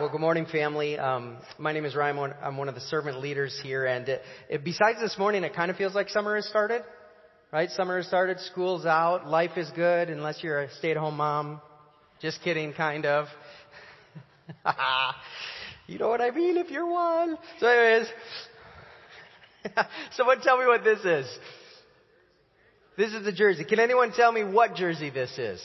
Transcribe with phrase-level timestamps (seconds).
[0.00, 0.98] Well, good morning, family.
[0.98, 2.32] Um, my name is Ryan.
[2.42, 5.70] I'm one of the servant leaders here, and it, it, besides this morning, it kind
[5.70, 6.84] of feels like summer has started,
[7.52, 7.68] right?
[7.68, 11.60] Summer has started, school's out, life is good, unless you're a stay-at-home mom.
[12.22, 13.26] Just kidding, kind of.
[15.86, 17.36] you know what I mean if you're one.
[17.58, 18.08] So, anyways,
[20.12, 21.38] someone tell me what this is.
[22.96, 23.64] This is the jersey.
[23.66, 25.60] Can anyone tell me what jersey this is?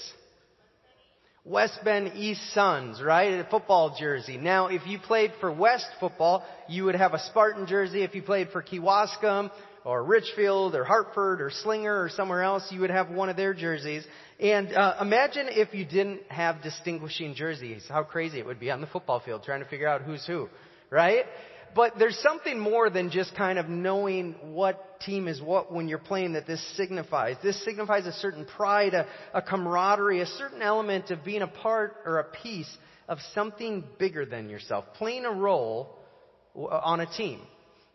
[1.46, 3.34] West Bend East Suns, right?
[3.34, 4.36] A football jersey.
[4.36, 8.02] Now, if you played for West football, you would have a Spartan jersey.
[8.02, 9.52] If you played for Kewaskum
[9.84, 13.54] or Richfield or Hartford or Slinger or somewhere else, you would have one of their
[13.54, 14.04] jerseys.
[14.40, 17.86] And uh, imagine if you didn't have distinguishing jerseys.
[17.88, 20.50] How crazy it would be on the football field trying to figure out who's who,
[20.90, 21.26] right?
[21.76, 25.98] But there's something more than just kind of knowing what team is what when you're
[26.00, 27.36] playing that this signifies.
[27.44, 31.98] This signifies a certain pride, a, a camaraderie, a certain element of being a part
[32.06, 32.74] or a piece
[33.10, 36.00] of something bigger than yourself, playing a role
[36.56, 37.42] on a team.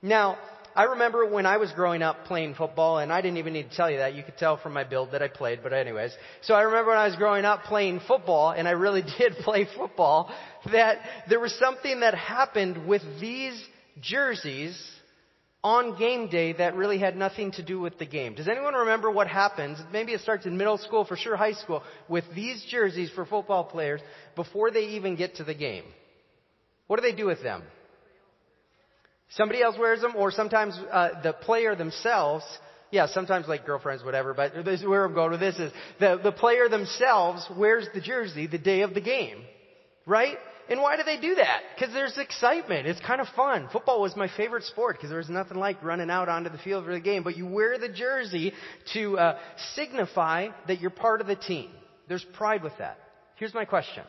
[0.02, 0.36] Now,
[0.74, 3.76] I remember when I was growing up playing football, and I didn't even need to
[3.76, 4.14] tell you that.
[4.14, 6.12] You could tell from my build that I played, but anyways.
[6.42, 9.66] So I remember when I was growing up playing football, and I really did play
[9.76, 10.32] football,
[10.72, 13.60] that there was something that happened with these
[14.00, 14.80] jerseys
[15.62, 18.34] on game day that really had nothing to do with the game.
[18.34, 19.78] Does anyone remember what happens?
[19.92, 23.64] Maybe it starts in middle school, for sure high school, with these jerseys for football
[23.64, 24.00] players
[24.36, 25.84] before they even get to the game.
[26.86, 27.62] What do they do with them?
[29.30, 32.44] Somebody else wears them, or sometimes uh, the player themselves.
[32.90, 34.34] Yeah, sometimes like girlfriends, whatever.
[34.34, 38.00] But this is where I'm going with this is the the player themselves wears the
[38.00, 39.44] jersey the day of the game,
[40.06, 40.36] right?
[40.68, 41.62] And why do they do that?
[41.74, 42.86] Because there's excitement.
[42.86, 43.68] It's kind of fun.
[43.72, 46.84] Football was my favorite sport because there was nothing like running out onto the field
[46.84, 47.24] for the game.
[47.24, 48.52] But you wear the jersey
[48.94, 49.38] to uh,
[49.74, 51.70] signify that you're part of the team.
[52.08, 52.98] There's pride with that.
[53.36, 54.02] Here's my question: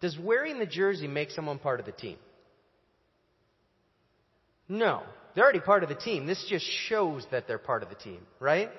[0.00, 2.16] Does wearing the jersey make someone part of the team?
[4.72, 5.02] No.
[5.34, 6.26] They're already part of the team.
[6.26, 8.70] This just shows that they're part of the team, right?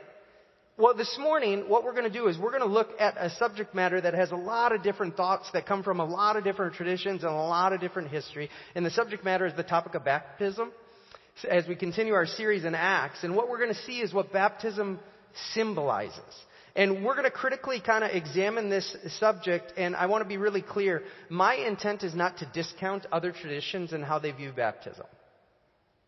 [0.76, 3.30] Well, this morning, what we're going to do is we're going to look at a
[3.30, 6.44] subject matter that has a lot of different thoughts that come from a lot of
[6.44, 8.50] different traditions and a lot of different history.
[8.74, 10.72] And the subject matter is the topic of baptism
[11.48, 13.24] as we continue our series in Acts.
[13.24, 15.00] And what we're going to see is what baptism
[15.54, 16.20] symbolizes.
[16.76, 20.38] And we're going to critically kind of examine this subject, and I want to be
[20.38, 21.04] really clear.
[21.30, 25.06] My intent is not to discount other traditions and how they view baptism.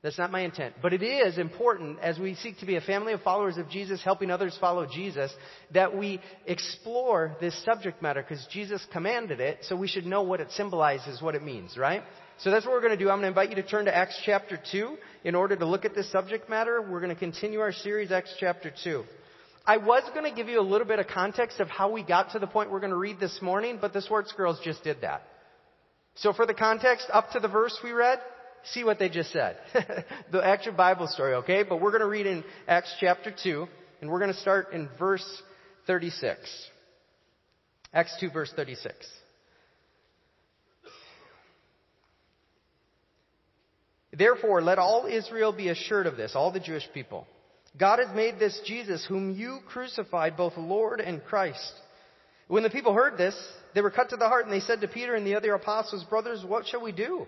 [0.05, 0.75] That's not my intent.
[0.83, 4.03] But it is important as we seek to be a family of followers of Jesus,
[4.03, 5.33] helping others follow Jesus,
[5.73, 10.41] that we explore this subject matter because Jesus commanded it, so we should know what
[10.41, 12.03] it symbolizes, what it means, right?
[12.37, 13.09] So that's what we're going to do.
[13.09, 15.85] I'm going to invite you to turn to Acts chapter 2 in order to look
[15.85, 16.83] at this subject matter.
[16.83, 19.03] We're going to continue our series, Acts chapter 2.
[19.65, 22.33] I was going to give you a little bit of context of how we got
[22.33, 25.01] to the point we're going to read this morning, but the Swartz girls just did
[25.01, 25.23] that.
[26.13, 28.19] So for the context, up to the verse we read,
[28.73, 29.57] see what they just said.
[30.31, 31.63] the actual Bible story, okay?
[31.63, 33.67] But we're going to read in Acts chapter 2,
[34.01, 35.25] and we're going to start in verse
[35.87, 36.39] 36.
[37.93, 38.95] Acts 2, verse 36.
[44.17, 47.27] Therefore, let all Israel be assured of this, all the Jewish people.
[47.77, 51.73] God has made this Jesus, whom you crucified, both Lord and Christ.
[52.47, 53.35] When the people heard this,
[53.73, 56.05] they were cut to the heart, and they said to Peter and the other apostles,
[56.05, 57.27] Brothers, what shall we do?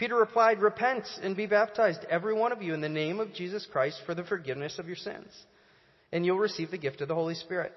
[0.00, 3.68] Peter replied, Repent and be baptized, every one of you, in the name of Jesus
[3.70, 5.30] Christ for the forgiveness of your sins,
[6.10, 7.70] and you'll receive the gift of the Holy Spirit.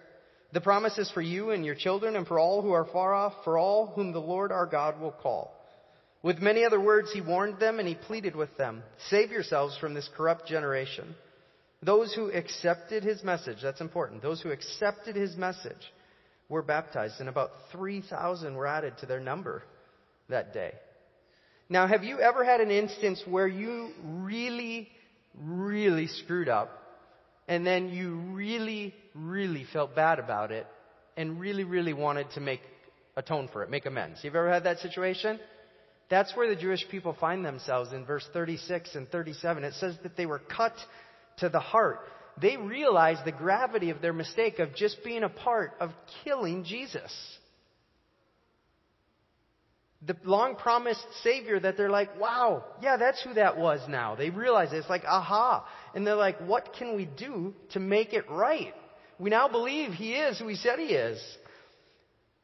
[0.54, 3.34] The promise is for you and your children and for all who are far off,
[3.44, 5.54] for all whom the Lord our God will call.
[6.22, 9.94] With many other words, he warned them and he pleaded with them, Save yourselves from
[9.94, 11.16] this corrupt generation.
[11.82, 15.92] Those who accepted his message, that's important, those who accepted his message
[16.48, 19.62] were baptized, and about 3,000 were added to their number
[20.30, 20.72] that day.
[21.70, 24.90] Now, have you ever had an instance where you really,
[25.36, 26.70] really screwed up
[27.48, 30.68] and then you really, really felt bad about it
[31.16, 32.62] and really, really wanted to make
[33.16, 34.20] atone for it, make amends?
[34.24, 35.40] You've ever had that situation?
[36.10, 39.64] That's where the Jewish people find themselves in verse 36 and 37.
[39.64, 40.76] It says that they were cut
[41.38, 42.02] to the heart.
[42.42, 45.92] They realized the gravity of their mistake of just being a part of
[46.24, 47.12] killing Jesus
[50.06, 54.16] the long promised Savior that they're like, wow, yeah, that's who that was now.
[54.16, 54.78] They realize it.
[54.78, 55.66] It's like, aha.
[55.96, 58.74] And they're like, what can we do to make it right?
[59.20, 61.22] We now believe He is who He said He is.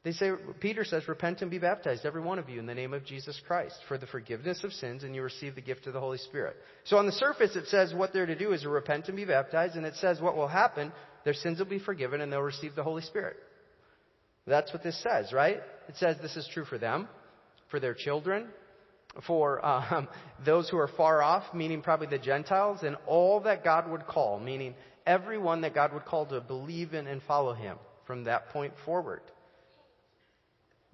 [0.03, 2.93] They say, Peter says, repent and be baptized, every one of you, in the name
[2.93, 5.99] of Jesus Christ, for the forgiveness of sins, and you receive the gift of the
[5.99, 6.55] Holy Spirit.
[6.85, 9.75] So on the surface, it says what they're to do is repent and be baptized,
[9.75, 10.93] and it says what will happen,
[11.25, 13.35] their sins will be forgiven, and they'll receive the Holy Spirit.
[14.47, 15.57] That's what this says, right?
[15.89, 17.09] It says this is true for them.
[17.69, 18.47] For their children,
[19.27, 20.07] for um,
[20.45, 24.39] those who are far off, meaning probably the Gentiles, and all that God would call,
[24.39, 24.75] meaning
[25.05, 29.21] everyone that God would call to believe in and follow him from that point forward.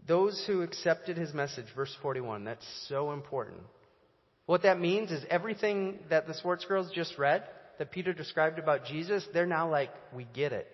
[0.07, 3.61] Those who accepted his message, verse 41, that's so important.
[4.45, 7.43] What that means is everything that the Swartz girls just read,
[7.79, 10.67] that Peter described about Jesus, they're now like, we get it.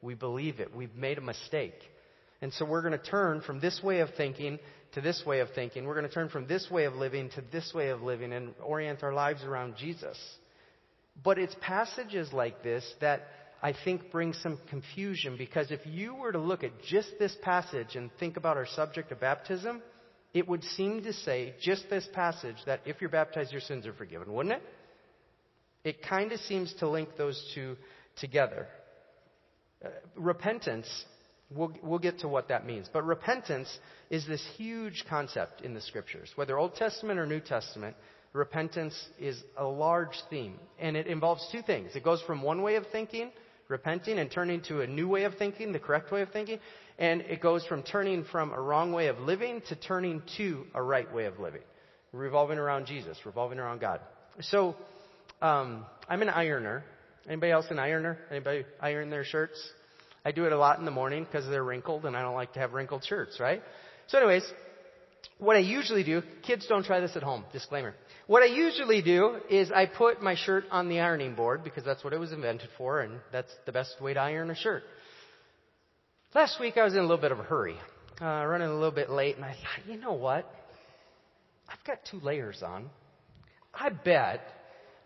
[0.00, 0.74] We believe it.
[0.74, 1.78] We've made a mistake.
[2.40, 4.58] And so we're going to turn from this way of thinking
[4.92, 5.84] to this way of thinking.
[5.84, 8.54] We're going to turn from this way of living to this way of living and
[8.62, 10.18] orient our lives around Jesus.
[11.22, 13.22] But it's passages like this that
[13.62, 17.96] I think bring some confusion because if you were to look at just this passage
[17.96, 19.82] and think about our subject of baptism,
[20.32, 23.94] it would seem to say, just this passage, that if you're baptized, your sins are
[23.94, 24.62] forgiven, wouldn't it?
[25.84, 27.76] It kind of seems to link those two
[28.20, 28.66] together.
[29.84, 30.88] Uh, repentance,
[31.50, 33.78] we'll, we'll get to what that means, but repentance
[34.10, 36.30] is this huge concept in the scriptures.
[36.36, 37.96] Whether Old Testament or New Testament,
[38.32, 40.58] repentance is a large theme.
[40.78, 41.94] And it involves two things.
[41.94, 43.30] It goes from one way of thinking,
[43.68, 46.58] repenting, and turning to a new way of thinking, the correct way of thinking.
[46.98, 50.82] And it goes from turning from a wrong way of living to turning to a
[50.82, 51.62] right way of living,
[52.12, 54.00] revolving around Jesus, revolving around God.
[54.40, 54.76] So,
[55.40, 56.84] um, I'm an ironer.
[57.26, 58.18] Anybody else an ironer?
[58.30, 59.58] Anybody iron their shirts?
[60.24, 62.52] I do it a lot in the morning because they're wrinkled, and I don't like
[62.54, 63.62] to have wrinkled shirts, right?
[64.08, 64.44] So, anyways,
[65.38, 67.94] what I usually do, kids don't try this at home, disclaimer.
[68.26, 72.02] What I usually do is I put my shirt on the ironing board because that's
[72.04, 74.82] what it was invented for, and that's the best way to iron a shirt.
[76.34, 77.76] Last week I was in a little bit of a hurry,
[78.20, 80.52] uh, running a little bit late, and I thought, you know what?
[81.68, 82.90] I've got two layers on.
[83.72, 84.40] I bet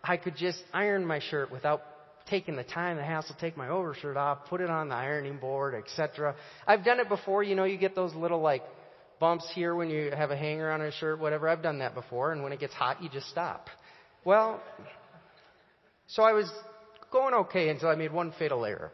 [0.03, 1.81] I could just iron my shirt without
[2.29, 5.75] taking the time, the hassle, take my overshirt off, put it on the ironing board,
[5.75, 6.35] etc.
[6.65, 7.43] I've done it before.
[7.43, 8.63] You know, you get those little like
[9.19, 11.47] bumps here when you have a hanger on a shirt, whatever.
[11.47, 13.67] I've done that before, and when it gets hot, you just stop.
[14.25, 14.61] Well,
[16.07, 16.49] so I was
[17.11, 18.91] going okay until I made one fatal error.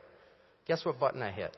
[0.67, 1.55] Guess what button I hit?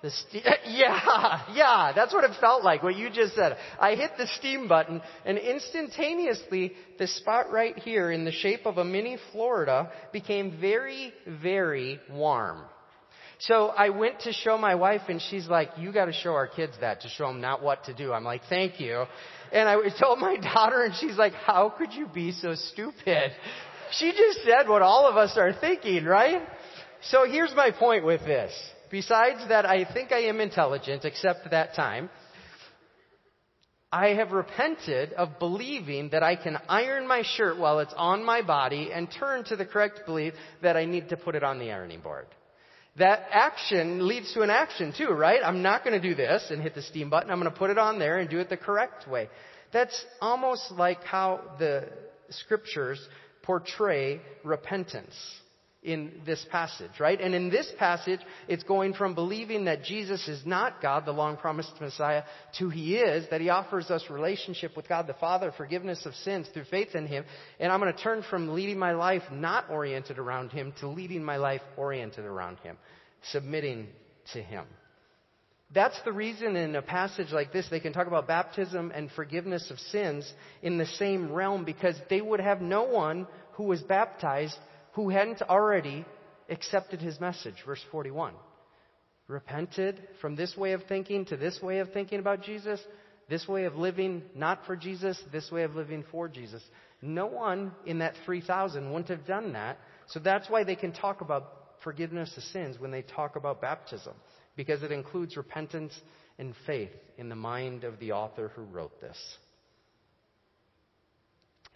[0.00, 3.56] The ste- yeah, yeah, that's what it felt like, what you just said.
[3.80, 8.78] I hit the steam button and instantaneously the spot right here in the shape of
[8.78, 12.62] a mini Florida became very, very warm.
[13.40, 16.72] So I went to show my wife and she's like, you gotta show our kids
[16.80, 18.12] that to show them not what to do.
[18.12, 19.04] I'm like, thank you.
[19.52, 23.32] And I told my daughter and she's like, how could you be so stupid?
[23.92, 26.42] She just said what all of us are thinking, right?
[27.02, 28.52] So here's my point with this.
[28.90, 32.10] Besides that, I think I am intelligent, except that time.
[33.90, 38.42] I have repented of believing that I can iron my shirt while it's on my
[38.42, 41.72] body and turn to the correct belief that I need to put it on the
[41.72, 42.26] ironing board.
[42.96, 45.40] That action leads to an action too, right?
[45.42, 47.30] I'm not going to do this and hit the steam button.
[47.30, 49.30] I'm going to put it on there and do it the correct way.
[49.72, 51.88] That's almost like how the
[52.30, 53.00] scriptures
[53.42, 55.14] portray repentance
[55.88, 57.18] in this passage, right?
[57.18, 61.38] And in this passage, it's going from believing that Jesus is not God, the long
[61.38, 62.24] promised Messiah,
[62.58, 66.46] to He is, that He offers us relationship with God the Father, forgiveness of sins
[66.52, 67.24] through faith in Him.
[67.58, 71.24] And I'm going to turn from leading my life not oriented around Him to leading
[71.24, 72.76] my life oriented around Him,
[73.22, 73.86] submitting
[74.34, 74.66] to Him.
[75.74, 79.70] That's the reason in a passage like this they can talk about baptism and forgiveness
[79.70, 80.30] of sins
[80.62, 84.56] in the same realm because they would have no one who was baptized
[84.92, 86.04] who hadn't already
[86.48, 87.56] accepted his message.
[87.66, 88.34] Verse 41.
[89.26, 92.80] Repented from this way of thinking to this way of thinking about Jesus,
[93.28, 96.62] this way of living not for Jesus, this way of living for Jesus.
[97.02, 99.78] No one in that 3,000 wouldn't have done that.
[100.06, 101.52] So that's why they can talk about
[101.84, 104.14] forgiveness of sins when they talk about baptism,
[104.56, 105.92] because it includes repentance
[106.38, 109.16] and faith in the mind of the author who wrote this.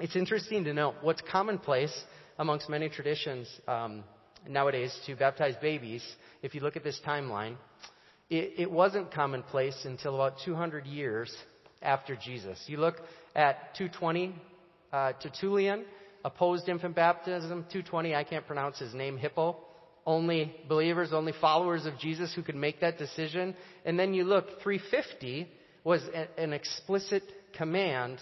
[0.01, 1.97] It's interesting to note what's commonplace
[2.39, 4.05] amongst many traditions um,
[4.49, 6.05] nowadays to baptize babies,
[6.43, 7.57] if you look at this timeline,
[8.31, 11.35] it, it wasn't commonplace until about 200 years
[11.83, 12.59] after Jesus.
[12.67, 12.97] You look
[13.35, 14.35] at 220,
[14.93, 15.85] uh, Tertullian
[16.25, 17.65] opposed infant baptism.
[17.71, 19.57] 220, I can't pronounce his name, Hippo.
[20.05, 23.55] Only believers, only followers of Jesus who could make that decision.
[23.85, 25.49] And then you look, 350
[25.85, 27.23] was a, an explicit
[27.57, 28.19] command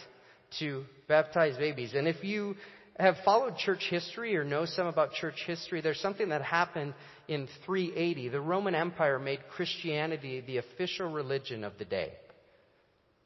[0.58, 1.92] to baptize babies.
[1.94, 2.56] And if you
[3.00, 6.94] have followed church history or know some about church history, there's something that happened
[7.28, 8.28] in 380.
[8.28, 12.12] The Roman Empire made Christianity the official religion of the day.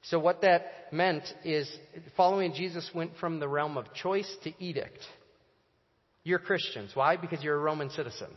[0.02, 1.70] So what that meant is
[2.16, 5.00] following Jesus went from the realm of choice to edict.
[6.24, 6.90] You're Christians.
[6.94, 7.16] Why?
[7.16, 8.28] Because you're a Roman citizen.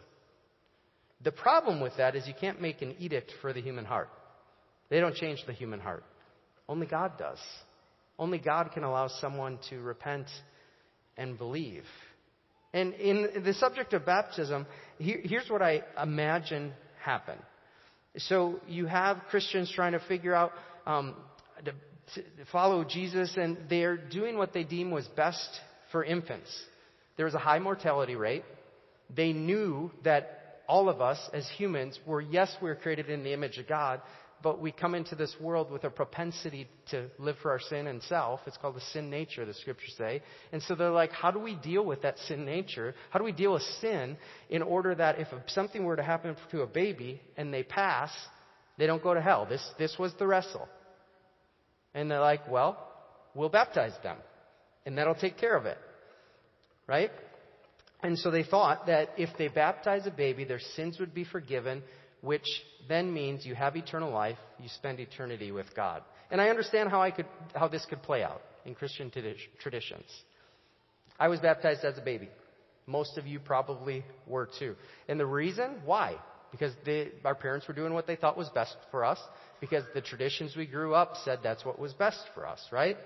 [1.24, 4.10] The problem with that is you can't make an edict for the human heart.
[4.90, 6.04] They don't change the human heart.
[6.70, 7.40] Only God does.
[8.20, 10.28] Only God can allow someone to repent
[11.18, 11.84] and believe.
[12.74, 14.68] And in the subject of baptism,
[15.00, 17.42] here, here's what I imagine happened.
[18.18, 20.52] So you have Christians trying to figure out
[20.86, 21.16] um,
[21.64, 21.72] to,
[22.16, 25.50] to follow Jesus, and they're doing what they deem was best
[25.92, 26.50] for infants.
[27.16, 28.44] There was a high mortality rate.
[29.16, 33.58] They knew that all of us as humans were, yes, we're created in the image
[33.58, 34.02] of God,
[34.44, 38.02] but we come into this world with a propensity to live for our sin and
[38.04, 38.40] self.
[38.46, 40.22] It's called the sin nature, the scriptures say.
[40.52, 42.94] And so they're like, how do we deal with that sin nature?
[43.10, 44.18] How do we deal with sin
[44.50, 48.12] in order that if something were to happen to a baby and they pass,
[48.78, 49.48] they don't go to hell?
[49.50, 50.68] This, this was the wrestle.
[51.96, 52.78] And they're like, well,
[53.34, 54.18] we'll baptize them.
[54.86, 55.78] And that'll take care of it.
[56.86, 57.12] Right?
[58.04, 61.82] And so they thought that if they baptize a baby, their sins would be forgiven
[62.28, 62.46] which
[62.90, 66.04] then means you have eternal life, you spend eternity with God.
[66.30, 69.10] And I understand how, I could, how this could play out in Christian
[69.62, 70.04] traditions.
[71.18, 72.28] I was baptized as a baby.
[72.86, 74.76] Most of you probably were too.
[75.08, 75.78] And the reason?
[75.86, 76.18] Why?
[76.52, 79.20] Because they, our parents were doing what they thought was best for us.
[79.62, 82.98] Because the traditions we grew up said that's what was best for us, right?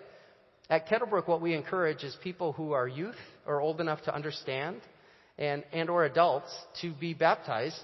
[0.67, 4.81] At Kettlebrook, what we encourage is people who are youth or old enough to understand
[5.37, 6.51] and, and or adults
[6.81, 7.83] to be baptized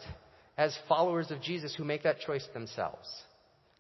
[0.58, 3.08] as followers of Jesus who make that choice themselves.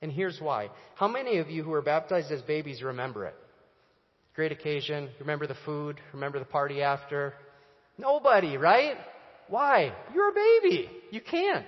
[0.02, 0.70] And here's why.
[0.96, 3.36] How many of you who were baptized as babies remember it?
[4.36, 5.10] Great occasion.
[5.20, 6.00] Remember the food?
[6.14, 7.34] Remember the party after?
[7.98, 8.96] Nobody, right?
[9.50, 9.94] Why?
[10.14, 10.90] You're a baby.
[11.10, 11.66] You can't.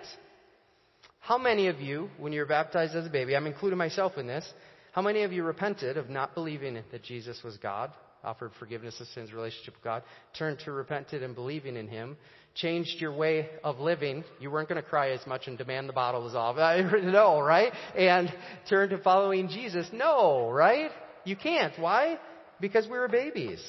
[1.20, 4.28] How many of you, when you were baptized as a baby, I'm including myself in
[4.28, 4.48] this,
[4.92, 7.92] how many of you repented of not believing that Jesus was God,
[8.24, 10.04] offered forgiveness of sins, relationship with God,
[10.38, 12.18] turned to repented and believing in Him,
[12.62, 15.94] changed your way of living, you weren't going to cry as much and demand the
[15.94, 16.58] bottle dissolve.
[17.04, 17.72] no, right?
[17.96, 18.32] And
[18.70, 19.88] turn to following Jesus.
[19.94, 20.92] No, right?
[21.26, 21.74] You can't.
[21.80, 22.20] Why?
[22.60, 23.64] Because we were babies.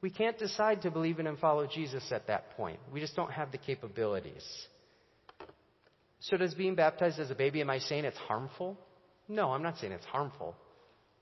[0.00, 2.78] We can't decide to believe in and follow Jesus at that point.
[2.92, 4.44] We just don't have the capabilities.
[6.20, 8.76] So does being baptized as a baby, am I saying it's harmful?
[9.28, 10.54] No, I'm not saying it's harmful.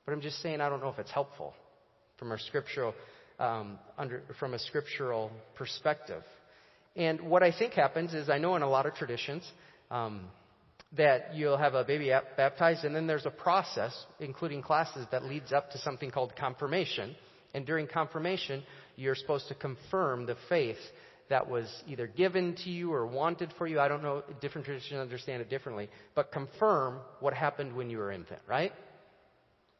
[0.04, 1.54] But I'm just saying I don't know if it's helpful
[2.18, 2.94] from a scriptural,
[3.38, 6.22] um, under, from a scriptural perspective.
[6.96, 9.44] And what I think happens is, I know in a lot of traditions,
[9.90, 10.22] um,
[10.96, 15.52] that you'll have a baby baptized, and then there's a process, including classes, that leads
[15.52, 17.14] up to something called confirmation.
[17.54, 18.62] And during confirmation,
[18.96, 20.78] you're supposed to confirm the faith
[21.28, 23.80] that was either given to you or wanted for you.
[23.80, 25.90] I don't know, different traditions understand it differently.
[26.14, 28.72] But confirm what happened when you were infant, right?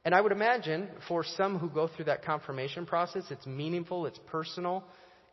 [0.05, 4.19] And I would imagine for some who go through that confirmation process, it's meaningful, it's
[4.27, 4.85] personal,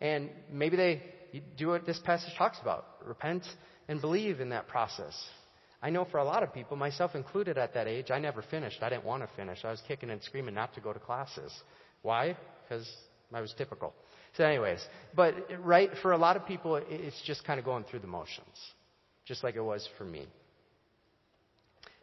[0.02, 1.02] and maybe they
[1.34, 3.44] you do what this passage talks about repent
[3.90, 5.14] and believe in that process.
[5.82, 8.82] I know for a lot of people, myself included at that age, I never finished.
[8.82, 9.66] I didn't want to finish.
[9.66, 11.52] I was kicking and screaming not to go to classes.
[12.04, 12.38] Why?
[12.64, 12.90] Because
[13.34, 13.94] I was typical.
[14.38, 14.80] So, anyways,
[15.16, 18.58] but right, for a lot of people, it's just kind of going through the motions,
[19.26, 20.28] just like it was for me.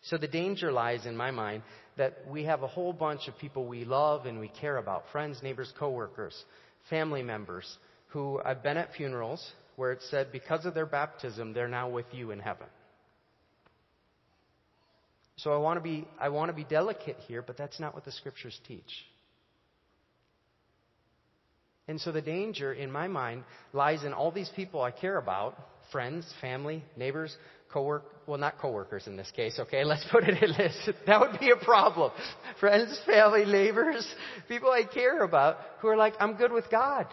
[0.02, 1.62] So, the danger lies in my mind
[1.96, 5.38] that we have a whole bunch of people we love and we care about friends,
[5.42, 6.44] neighbors, coworkers,
[6.88, 7.78] family members
[8.10, 9.44] who I've been at funerals
[9.76, 12.66] where it said because of their baptism, they're now with you in heaven.
[15.36, 18.04] So I want to be, I want to be delicate here, but that's not what
[18.04, 18.92] the scriptures teach.
[21.88, 25.56] And so the danger in my mind lies in all these people I care about,
[25.90, 27.34] friends, family, neighbors,
[27.72, 29.82] cowork well not coworkers in this case, okay?
[29.84, 30.90] Let's put it in this.
[31.06, 32.12] That would be a problem.
[32.60, 34.06] Friends, family, neighbors,
[34.46, 37.06] people I care about who are like, I'm good with God.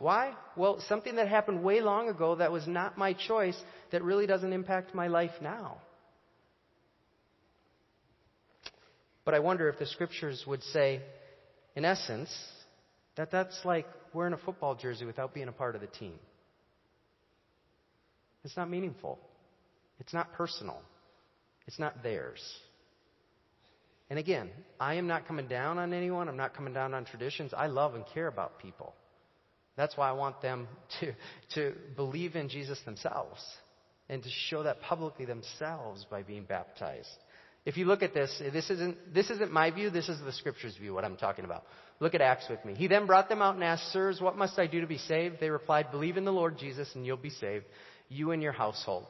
[0.00, 0.32] Why?
[0.56, 3.56] Well, something that happened way long ago that was not my choice
[3.92, 5.76] that really doesn't impact my life now.
[9.26, 11.02] But I wonder if the scriptures would say,
[11.76, 12.34] in essence,
[13.16, 16.18] that that's like wearing a football jersey without being a part of the team.
[18.42, 19.18] It's not meaningful.
[19.98, 20.80] It's not personal.
[21.66, 22.40] It's not theirs.
[24.08, 24.48] And again,
[24.80, 26.26] I am not coming down on anyone.
[26.26, 27.52] I'm not coming down on traditions.
[27.54, 28.94] I love and care about people.
[29.76, 30.68] That's why I want them
[31.00, 31.12] to,
[31.54, 33.40] to believe in Jesus themselves
[34.08, 37.08] and to show that publicly themselves by being baptized.
[37.66, 40.76] If you look at this, this isn't, this isn't my view, this is the scripture's
[40.76, 41.64] view, what I'm talking about.
[42.00, 42.74] Look at Acts with me.
[42.74, 45.36] He then brought them out and asked, Sirs, what must I do to be saved?
[45.40, 47.66] They replied, Believe in the Lord Jesus and you'll be saved,
[48.08, 49.06] you and your household.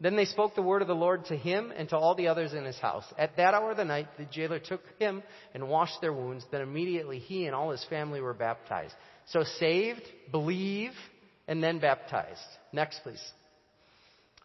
[0.00, 2.54] Then they spoke the word of the Lord to him and to all the others
[2.54, 3.04] in his house.
[3.16, 5.22] At that hour of the night, the jailer took him
[5.54, 6.44] and washed their wounds.
[6.50, 8.94] Then immediately he and all his family were baptized.
[9.26, 10.92] So saved, believe,
[11.48, 12.40] and then baptized.
[12.72, 13.22] Next, please.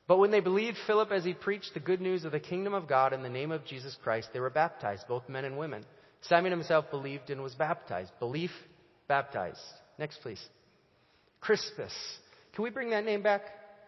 [0.08, 2.88] But when they believed Philip as he preached the good news of the kingdom of
[2.88, 5.86] God in the name of Jesus Christ, they were baptized, both men and women.
[6.22, 8.12] Simon himself believed and was baptized.
[8.20, 8.52] Belief,
[9.08, 9.60] baptized.
[10.00, 10.44] Next, please.
[11.42, 11.94] Crispus.
[12.54, 13.42] Can we bring that name back?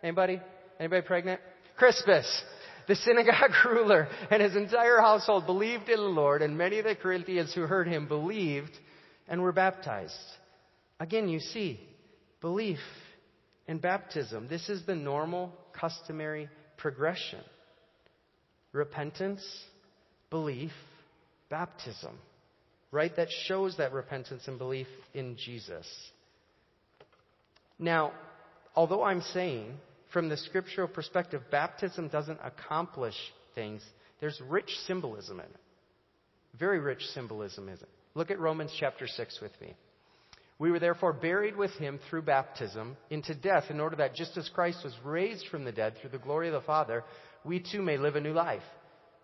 [0.03, 0.41] Anybody?
[0.79, 1.39] Anybody pregnant?
[1.77, 2.43] Crispus.
[2.87, 6.95] The synagogue ruler and his entire household believed in the Lord, and many of the
[6.95, 8.71] Corinthians who heard him believed
[9.27, 10.13] and were baptized.
[10.99, 11.79] Again, you see,
[12.41, 12.79] belief
[13.67, 14.47] and baptism.
[14.49, 17.39] This is the normal, customary progression
[18.71, 19.43] repentance,
[20.29, 20.71] belief,
[21.49, 22.17] baptism.
[22.91, 23.15] Right?
[23.15, 25.87] That shows that repentance and belief in Jesus.
[27.77, 28.13] Now,
[28.75, 29.73] although I'm saying
[30.11, 33.15] from the scriptural perspective, baptism doesn't accomplish
[33.53, 33.83] things,
[34.19, 35.59] there's rich symbolism in it.
[36.57, 37.89] Very rich symbolism in it.
[38.15, 39.75] Look at Romans chapter 6 with me.
[40.59, 44.49] We were therefore buried with him through baptism into death, in order that just as
[44.49, 47.05] Christ was raised from the dead through the glory of the Father,
[47.45, 48.61] we too may live a new life.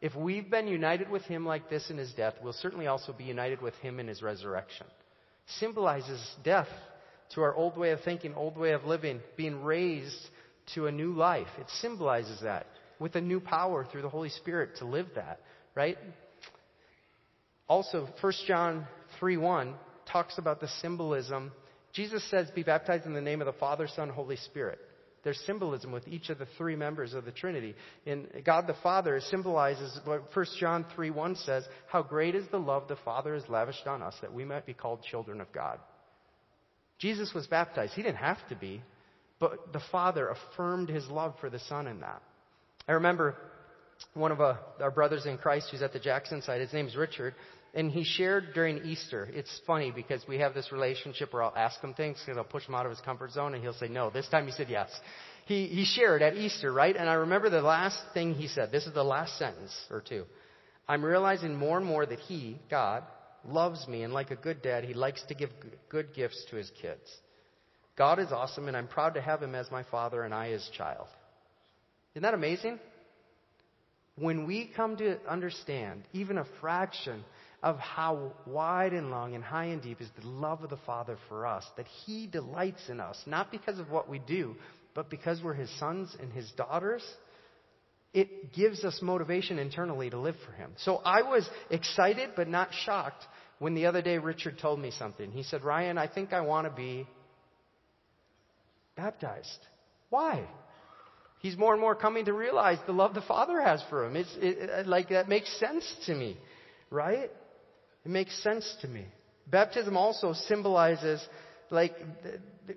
[0.01, 3.25] If we've been united with him like this in his death, we'll certainly also be
[3.25, 4.87] united with him in his resurrection.
[5.59, 6.69] Symbolizes death
[7.33, 10.29] to our old way of thinking, old way of living, being raised
[10.73, 11.47] to a new life.
[11.59, 12.65] It symbolizes that
[12.97, 15.41] with a new power through the Holy Spirit to live that,
[15.75, 15.97] right?
[17.67, 18.87] Also, 1 John
[19.19, 19.75] 3 1
[20.12, 21.51] talks about the symbolism.
[21.93, 24.79] Jesus says, Be baptized in the name of the Father, Son, Holy Spirit.
[25.24, 27.74] There's symbolism with each of the three members of the Trinity.
[28.05, 32.59] In God the Father symbolizes what 1 John 3 1 says, How great is the
[32.59, 35.79] love the Father has lavished on us that we might be called children of God.
[37.00, 37.93] Jesus was baptized.
[37.93, 38.83] He didn't have to be,
[39.39, 42.21] but the Father affirmed his love for the Son in that.
[42.88, 43.35] I remember
[44.13, 47.35] one of uh, our brothers in Christ who's at the Jackson site, his name's Richard,
[47.74, 49.29] and he shared during Easter.
[49.33, 52.65] It's funny because we have this relationship where I'll ask him things because I'll push
[52.65, 54.09] him out of his comfort zone and he'll say no.
[54.09, 54.89] This time he said yes.
[55.45, 56.95] He, he shared at Easter, right?
[56.95, 58.71] And I remember the last thing he said.
[58.71, 60.24] This is the last sentence or two.
[60.88, 63.03] I'm realizing more and more that he, God,
[63.47, 65.50] loves me and like a good dad, he likes to give
[65.89, 67.01] good gifts to his kids.
[67.98, 70.70] God is awesome and I'm proud to have him as my father and I his
[70.77, 71.07] child.
[72.13, 72.79] Isn't that amazing?
[74.17, 77.23] When we come to understand even a fraction
[77.61, 81.17] of how wide and long and high and deep is the love of the Father
[81.27, 84.55] for us, that He delights in us, not because of what we do,
[84.93, 87.03] but because we're His sons and His daughters,
[88.13, 90.71] it gives us motivation internally to live for Him.
[90.77, 93.25] So I was excited but not shocked
[93.59, 95.31] when the other day Richard told me something.
[95.31, 97.05] He said, Ryan, I think I want to be
[98.95, 99.59] baptized.
[100.09, 100.45] Why?
[101.46, 104.16] He's more and more coming to realize the love the Father has for him.
[104.16, 106.40] It's it, like that makes sense to me,
[106.90, 107.29] right?
[108.03, 109.05] It makes sense to me.
[109.46, 111.24] Baptism also symbolizes,
[111.70, 111.94] like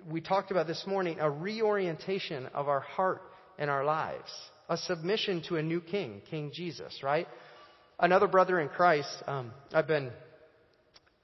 [0.07, 3.23] we talked about this morning, a reorientation of our heart
[3.57, 4.31] and our lives,
[4.69, 7.27] a submission to a new king, King Jesus, right?
[7.99, 10.11] Another brother in Christ, um, I've been,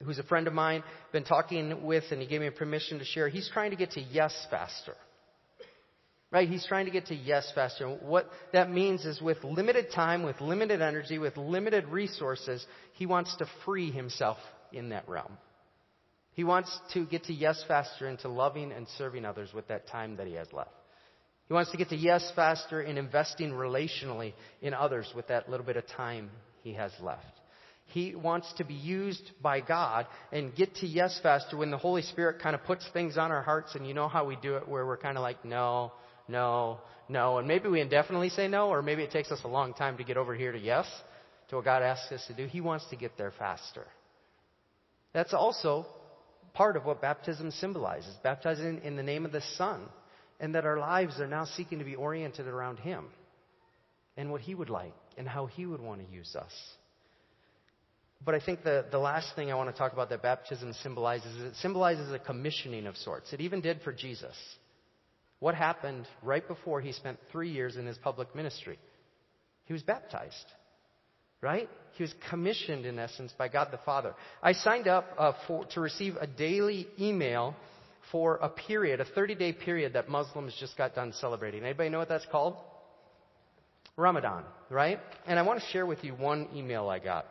[0.03, 3.29] who's a friend of mine, been talking with, and he gave me permission to share.
[3.29, 4.95] He's trying to get to yes faster.
[6.35, 6.49] Right?
[6.49, 7.87] He's trying to get to yes faster.
[7.87, 13.33] What that means is with limited time, with limited energy, with limited resources, he wants
[13.37, 14.35] to free himself
[14.73, 15.37] in that realm.
[16.33, 20.17] He wants to get to yes faster into loving and serving others with that time
[20.17, 20.71] that he has left.
[21.47, 25.65] He wants to get to yes faster in investing relationally in others with that little
[25.65, 26.29] bit of time
[26.63, 27.23] he has left.
[27.85, 32.01] He wants to be used by God and get to yes faster when the Holy
[32.01, 34.67] Spirit kind of puts things on our hearts and you know how we do it
[34.67, 35.93] where we're kind of like, no,
[36.27, 37.37] no, no.
[37.37, 40.03] And maybe we indefinitely say no, or maybe it takes us a long time to
[40.03, 40.85] get over here to yes,
[41.49, 42.47] to what God asks us to do.
[42.47, 43.85] He wants to get there faster.
[45.13, 45.85] That's also
[46.53, 49.81] part of what baptism symbolizes baptizing in the name of the Son,
[50.39, 53.05] and that our lives are now seeking to be oriented around Him
[54.17, 56.51] and what He would like and how He would want to use us.
[58.23, 61.35] But I think the, the last thing I want to talk about that baptism symbolizes
[61.35, 63.31] is it symbolizes a commissioning of sorts.
[63.33, 64.35] It even did for Jesus.
[65.45, 68.79] What happened right before he spent three years in his public ministry?
[69.65, 70.33] He was baptized.
[71.39, 71.69] Right?
[71.93, 74.15] He was commissioned, in essence, by God the Father.
[74.41, 77.55] I signed up uh, for, to receive a daily email
[78.11, 81.63] for a period, a 30 day period that Muslims just got done celebrating.
[81.63, 82.55] Anybody know what that's called?
[83.97, 84.99] Ramadan, right?
[85.27, 87.27] And I want to share with you one email I got.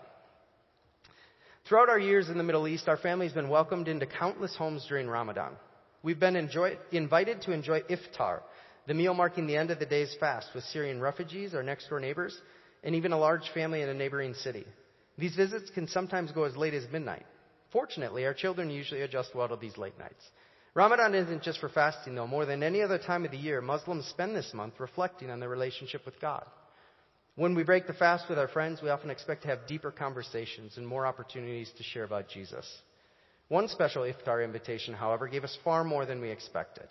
[1.68, 4.86] Throughout our years in the Middle East, our family has been welcomed into countless homes
[4.88, 5.56] during Ramadan.
[6.04, 8.42] We've been enjoy, invited to enjoy iftar,
[8.86, 11.98] the meal marking the end of the day's fast with Syrian refugees, our next door
[11.98, 12.38] neighbors,
[12.82, 14.66] and even a large family in a neighboring city.
[15.16, 17.24] These visits can sometimes go as late as midnight.
[17.72, 20.22] Fortunately, our children usually adjust well to these late nights.
[20.74, 22.26] Ramadan isn't just for fasting, though.
[22.26, 25.48] More than any other time of the year, Muslims spend this month reflecting on their
[25.48, 26.44] relationship with God.
[27.36, 30.76] When we break the fast with our friends, we often expect to have deeper conversations
[30.76, 32.66] and more opportunities to share about Jesus.
[33.48, 36.86] One special iftar invitation, however, gave us far more than we expected.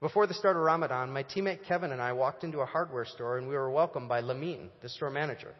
[0.00, 3.36] Before the start of Ramadan, my teammate Kevin and I walked into a hardware store
[3.36, 5.52] and we were welcomed by Lamin, the store manager.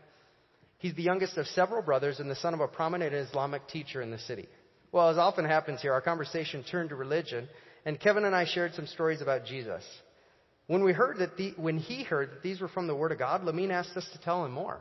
[0.78, 4.12] He's the youngest of several brothers and the son of a prominent Islamic teacher in
[4.12, 4.48] the city.
[4.92, 7.48] Well, as often happens here, our conversation turned to religion,
[7.84, 9.84] and Kevin and I shared some stories about Jesus.
[10.68, 13.18] When we heard that the, when he heard that these were from the Word of
[13.18, 14.80] God, Lamin asked us to tell him more.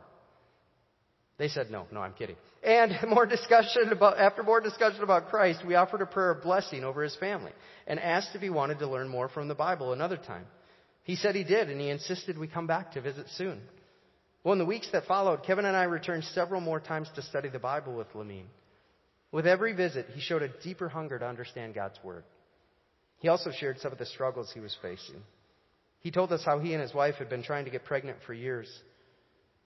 [1.38, 2.36] They said no, no, I'm kidding.
[2.64, 6.84] And more discussion about, after more discussion about Christ, we offered a prayer of blessing
[6.84, 7.52] over his family
[7.86, 10.46] and asked if he wanted to learn more from the Bible another time.
[11.04, 13.60] He said he did, and he insisted we come back to visit soon.
[14.44, 17.48] Well, in the weeks that followed, Kevin and I returned several more times to study
[17.48, 18.46] the Bible with Lamin.
[19.30, 22.24] With every visit, he showed a deeper hunger to understand God's Word.
[23.18, 25.22] He also shared some of the struggles he was facing.
[26.00, 28.32] He told us how he and his wife had been trying to get pregnant for
[28.32, 28.68] years.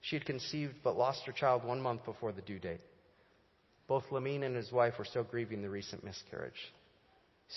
[0.03, 2.81] She had conceived but lost her child one month before the due date.
[3.87, 6.73] Both Lamin and his wife were still grieving the recent miscarriage.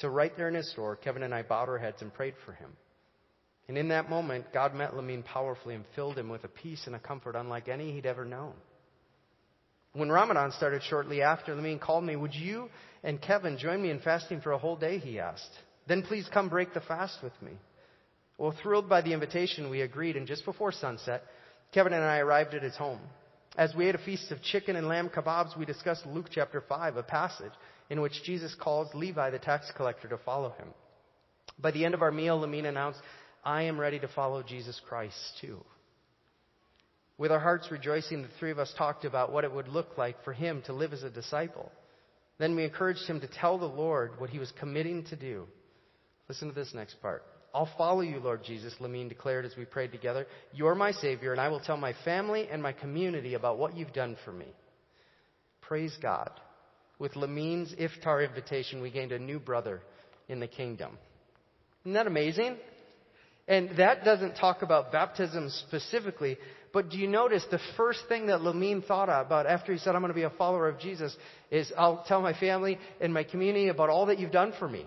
[0.01, 2.53] So, right there in his store, Kevin and I bowed our heads and prayed for
[2.53, 2.71] him.
[3.69, 6.95] And in that moment, God met Lamin powerfully and filled him with a peace and
[6.95, 8.53] a comfort unlike any he'd ever known.
[9.93, 12.69] When Ramadan started shortly after, Lamin called me, Would you
[13.03, 14.99] and Kevin join me in fasting for a whole day?
[14.99, 15.51] He asked.
[15.89, 17.53] Then please come break the fast with me.
[18.39, 21.25] Well, thrilled by the invitation, we agreed, and just before sunset,
[21.73, 23.01] Kevin and I arrived at his home.
[23.57, 26.97] As we ate a feast of chicken and lamb kebabs, we discussed Luke chapter 5,
[26.97, 27.53] a passage
[27.89, 30.69] in which Jesus calls Levi the tax collector to follow him.
[31.59, 33.01] By the end of our meal, Lamin announced,
[33.45, 35.65] I am ready to follow Jesus Christ too.
[37.19, 40.23] With our hearts rejoicing, the three of us talked about what it would look like
[40.23, 41.73] for him to live as a disciple.
[42.39, 45.47] Then we encouraged him to tell the Lord what he was committing to do.
[46.29, 47.23] Listen to this next part.
[47.57, 50.27] I'll follow you, Lord Jesus, Lamin declared as we prayed together.
[50.53, 53.95] You're my Savior, and I will tell my family and my community about what you've
[53.95, 54.45] done for me.
[55.63, 56.31] Praise God.
[56.99, 59.81] With Lamin's iftar invitation, we gained a new brother
[60.29, 60.99] in the kingdom.
[61.85, 62.59] Isn't that amazing?
[63.49, 66.37] And that doesn't talk about baptism specifically,
[66.75, 70.03] but do you notice the first thing that Lamin thought about after he said, I'm
[70.03, 71.17] going to be a follower of Jesus,
[71.51, 74.85] is I'll tell my family and my community about all that you've done for me.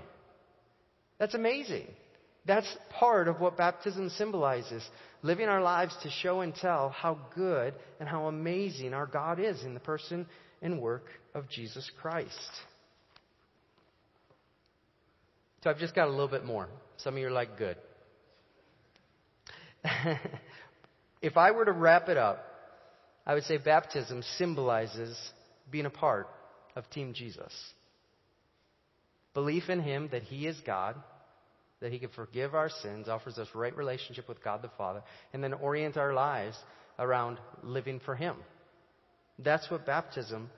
[1.17, 1.87] That's amazing.
[2.49, 4.83] That's part of what baptism symbolizes.
[5.21, 9.63] Living our lives to show and tell how good and how amazing our God is
[9.63, 10.25] in the person
[10.59, 12.49] and work of Jesus Christ.
[15.63, 16.69] So I've just got a little bit more.
[16.97, 17.77] Some of you are like, good.
[21.21, 22.43] if I were to wrap it up,
[23.27, 25.15] I would say baptism symbolizes
[25.69, 26.27] being a part
[26.75, 27.53] of Team Jesus.
[29.35, 30.95] Belief in Him that He is God,
[31.81, 35.01] that He can forgive our sins, offers us right relationship with God the Father,
[35.33, 36.57] and then orient our lives
[36.97, 38.35] around living for Him.
[39.37, 40.49] That's what baptism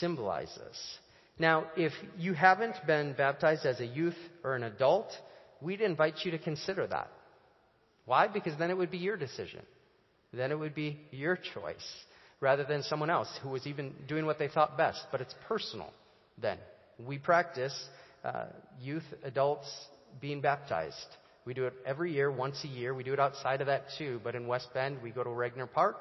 [0.00, 0.98] symbolizes.
[1.38, 5.12] Now, if you haven't been baptized as a youth or an adult,
[5.60, 7.10] we'd invite you to consider that.
[8.04, 8.28] Why?
[8.28, 9.62] Because then it would be your decision.
[10.32, 12.04] Then it would be your choice
[12.40, 15.06] rather than someone else who was even doing what they thought best.
[15.10, 15.90] But it's personal
[16.40, 16.58] then.
[16.98, 17.74] We practice
[18.24, 18.46] uh,
[18.80, 19.68] youth, adults
[20.20, 20.94] being baptized.
[21.44, 22.94] We do it every year, once a year.
[22.94, 24.20] We do it outside of that too.
[24.24, 25.96] But in West Bend, we go to Regner Park.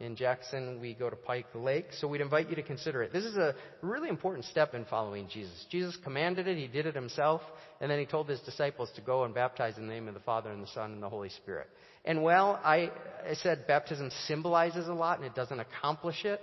[0.00, 1.86] In Jackson, we go to Pike Lake.
[1.98, 3.12] So we'd invite you to consider it.
[3.12, 5.66] This is a really important step in following Jesus.
[5.70, 6.56] Jesus commanded it.
[6.56, 7.42] He did it himself.
[7.80, 10.20] And then he told his disciples to go and baptize in the name of the
[10.20, 11.68] Father and the Son and the Holy Spirit.
[12.04, 12.92] And well, I,
[13.28, 16.40] I said baptism symbolizes a lot and it doesn't accomplish it.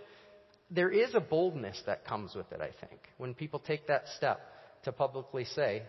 [0.70, 4.40] There is a boldness that comes with it, I think, when people take that step
[4.84, 5.84] to publicly say,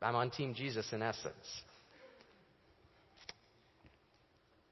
[0.00, 1.34] I'm on Team Jesus in essence.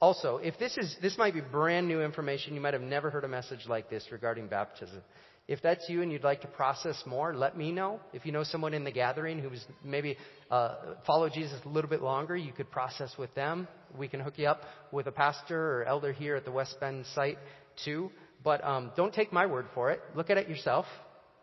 [0.00, 3.24] Also, if this is, this might be brand new information, you might have never heard
[3.24, 5.00] a message like this regarding baptism.
[5.48, 8.00] If that's you and you'd like to process more, let me know.
[8.12, 10.16] If you know someone in the gathering who's maybe
[10.50, 10.74] uh,
[11.06, 13.68] followed Jesus a little bit longer, you could process with them.
[13.96, 17.06] We can hook you up with a pastor or elder here at the West Bend
[17.14, 17.38] site
[17.84, 18.10] too.
[18.42, 20.00] But um, don't take my word for it.
[20.14, 20.84] Look at it yourself.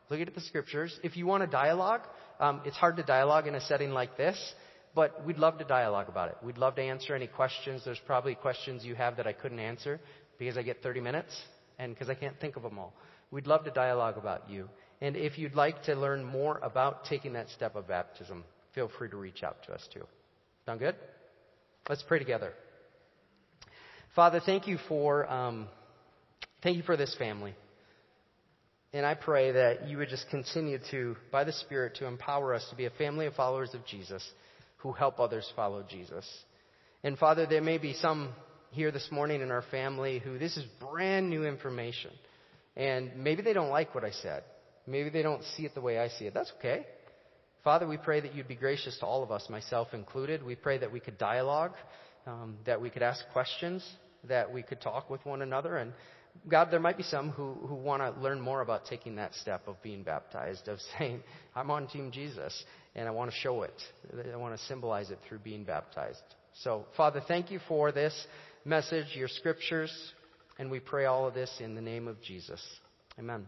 [0.09, 0.99] Look at the scriptures.
[1.01, 2.01] If you want a dialogue,
[2.39, 4.37] um, it's hard to dialogue in a setting like this.
[4.95, 6.37] But we'd love to dialogue about it.
[6.43, 7.81] We'd love to answer any questions.
[7.83, 9.99] There's probably questions you have that I couldn't answer
[10.37, 11.35] because I get 30 minutes
[11.79, 12.93] and because I can't think of them all.
[13.31, 14.69] We'd love to dialogue about you.
[15.01, 18.43] And if you'd like to learn more about taking that step of baptism,
[18.75, 20.05] feel free to reach out to us too.
[20.65, 20.95] Sound good?
[21.89, 22.53] Let's pray together.
[24.15, 25.67] Father, thank you for um,
[26.61, 27.55] thank you for this family.
[28.93, 32.65] And I pray that you would just continue to, by the Spirit, to empower us
[32.69, 34.23] to be a family of followers of Jesus
[34.77, 36.29] who help others follow Jesus.
[37.03, 38.29] And Father, there may be some
[38.69, 42.11] here this morning in our family who this is brand new information.
[42.75, 44.43] And maybe they don't like what I said.
[44.85, 46.33] Maybe they don't see it the way I see it.
[46.33, 46.85] That's okay.
[47.63, 50.43] Father, we pray that you'd be gracious to all of us, myself included.
[50.43, 51.71] We pray that we could dialogue,
[52.27, 53.87] um, that we could ask questions,
[54.27, 55.77] that we could talk with one another.
[55.77, 55.93] And
[56.49, 59.67] God, there might be some who, who want to learn more about taking that step
[59.67, 61.21] of being baptized, of saying,
[61.55, 62.63] I'm on Team Jesus,
[62.95, 63.81] and I want to show it.
[64.31, 66.21] I want to symbolize it through being baptized.
[66.61, 68.27] So, Father, thank you for this
[68.65, 69.91] message, your scriptures,
[70.59, 72.61] and we pray all of this in the name of Jesus.
[73.17, 73.47] Amen.